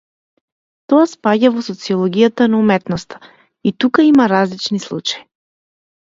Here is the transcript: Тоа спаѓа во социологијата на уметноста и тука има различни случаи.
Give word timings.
Тоа 0.93 1.03
спаѓа 1.11 1.51
во 1.57 1.63
социологијата 1.67 2.47
на 2.55 2.63
уметноста 2.65 3.21
и 3.69 3.75
тука 3.87 4.09
има 4.09 4.29
различни 4.35 4.83
случаи. 4.89 5.23